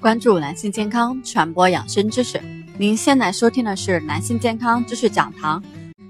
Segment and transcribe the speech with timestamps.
[0.00, 2.40] 关注男性健康，传播养生知识。
[2.78, 5.62] 您现在收听的是男性健康知识讲堂。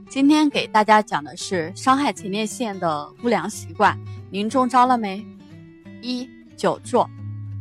[0.09, 3.99] 今天给大家讲的是伤害前列腺的不良习惯，
[4.31, 5.27] 您中招了没？
[6.01, 7.11] 一、久坐。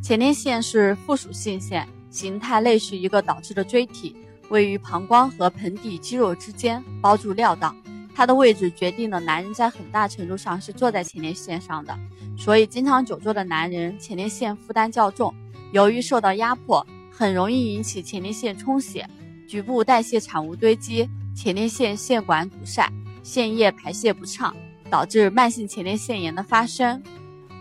[0.00, 4.14] 前列腺是附属性腺，形态类似一个倒置的锥体，
[4.50, 7.74] 位于膀胱和盆底肌肉之间，包住尿道。
[8.14, 11.98] 它的位置决定了男人在很大程度上是坐在前列腺上的，
[12.38, 15.34] 所以经常久坐的男人前列腺负担较重。
[15.72, 19.08] 由于受到压迫，很容易引起前列腺充血，
[19.46, 22.90] 局部代谢产物堆积，前列腺腺管堵塞，
[23.22, 24.54] 腺液排泄不畅，
[24.90, 27.00] 导致慢性前列腺炎的发生。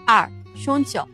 [0.05, 1.07] 二、酗酒，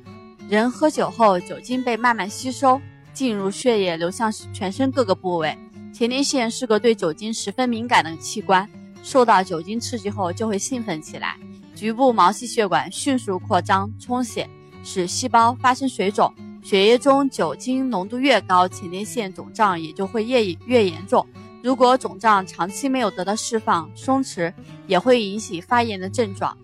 [0.48, 2.80] 人喝酒后，酒精被慢慢吸收，
[3.14, 5.58] 进入血液，流向全身各个部位。
[5.92, 8.70] 前列腺是个对酒精十分敏感的器官，
[9.04, 11.38] 受到酒精刺激后就会兴奋起来，
[11.76, 14.50] 局部毛细血管迅速扩张充血，
[14.84, 16.34] 使细胞发生水肿。
[16.66, 21.24] 血液中酒精浓度越高，前列腺肿胀也就会越越严重。
[21.62, 24.52] 如果肿胀长期没有得到释放、松弛，
[24.88, 26.58] 也会引起发炎的症状。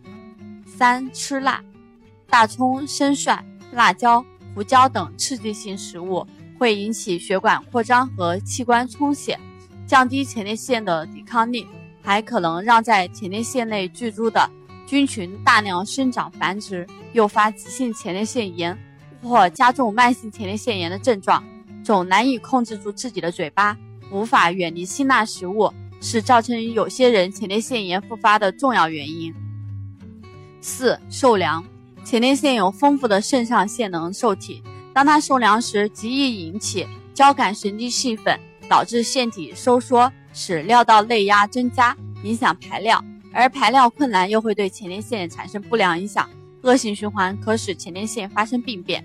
[0.66, 1.64] 三、吃辣，
[2.26, 6.26] 大葱、生蒜、辣椒、胡椒等刺激性食物
[6.58, 9.40] 会引起血管扩张和器官充血，
[9.86, 11.68] 降低前列腺的抵抗力，
[12.02, 14.50] 还可能让在前列腺内居住的
[14.88, 18.76] 菌群大量生长繁殖，诱发急性前列腺炎。
[19.22, 21.44] 或加重慢性前列腺炎的症状，
[21.84, 23.78] 总难以控制住自己的嘴巴，
[24.12, 29.34] 无法远离辛辣食物，是造成有些人前列腺炎复发的重要原因。
[30.60, 31.64] 四、受凉，
[32.04, 34.62] 前列腺有丰富的肾上腺能受体，
[34.94, 43.04] 当它受凉时，极易引起交感神经兴奋，导致腺体收缩，使尿道内压增加，影响排尿，
[43.34, 46.30] 而排尿困难又会对前列腺产生不良影响。
[46.64, 49.04] 恶性循环可使前列腺发生病变。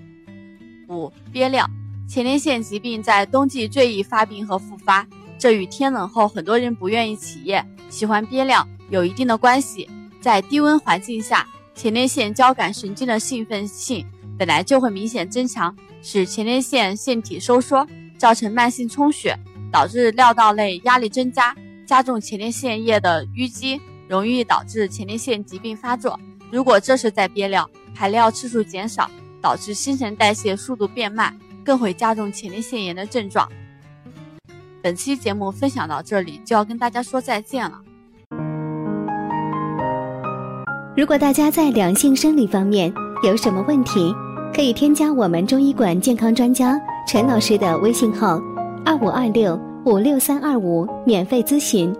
[0.89, 1.69] 五、憋尿，
[2.07, 5.05] 前列腺疾病在冬季最易发病和复发，
[5.37, 9.89] 这与天冷后很多人不愿意起夜、喜欢憋尿有一定的关系。
[10.21, 14.05] 在低温环境下，前列腺交感神经的兴奋性
[14.37, 17.87] 本来就会明显增强，使前列腺腺体收缩，
[18.17, 19.37] 造成慢性充血，
[19.71, 21.55] 导致尿道内压力增加，
[21.85, 26.19] 加重前列腺液的淤积，容易导致前列腺疾病发作。
[26.51, 29.09] 如果这时在憋尿，排尿次数减少，
[29.41, 33.47] 导致新陈代谢速度变慢，更会加重前列腺炎的症状。
[34.81, 37.81] 本期节目分享到这里，就要跟大家说再见了。
[40.95, 42.91] 如果大家在两性生理方面
[43.23, 44.13] 有什么问题，
[44.53, 48.41] 可以添加我们中医馆健康专家陈老师的微信号：
[48.83, 51.95] 二五二六五六三二五，免费咨询。